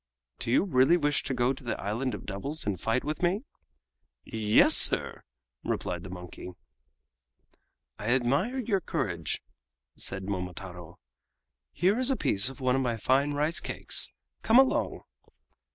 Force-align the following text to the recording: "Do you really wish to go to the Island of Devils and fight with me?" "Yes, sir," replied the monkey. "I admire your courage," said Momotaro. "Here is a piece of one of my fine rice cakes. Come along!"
"Do 0.39 0.49
you 0.49 0.63
really 0.63 0.97
wish 0.97 1.21
to 1.25 1.33
go 1.35 1.53
to 1.53 1.63
the 1.63 1.79
Island 1.79 2.15
of 2.15 2.25
Devils 2.25 2.65
and 2.65 2.81
fight 2.81 3.03
with 3.03 3.21
me?" 3.21 3.43
"Yes, 4.25 4.75
sir," 4.75 5.21
replied 5.63 6.01
the 6.01 6.09
monkey. 6.09 6.49
"I 7.99 8.07
admire 8.09 8.57
your 8.57 8.81
courage," 8.81 9.43
said 9.97 10.23
Momotaro. 10.23 10.97
"Here 11.71 11.99
is 11.99 12.09
a 12.09 12.15
piece 12.17 12.49
of 12.49 12.59
one 12.59 12.75
of 12.75 12.81
my 12.81 12.97
fine 12.97 13.33
rice 13.35 13.59
cakes. 13.59 14.11
Come 14.41 14.57
along!" 14.57 15.01